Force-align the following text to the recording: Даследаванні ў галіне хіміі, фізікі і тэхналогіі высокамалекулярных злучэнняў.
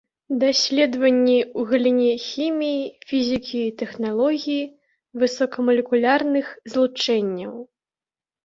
Даследаванні 0.41 1.35
ў 1.41 1.61
галіне 1.71 2.13
хіміі, 2.29 2.79
фізікі 3.11 3.59
і 3.65 3.75
тэхналогіі 3.83 4.63
высокамалекулярных 5.25 6.45
злучэнняў. 6.75 7.53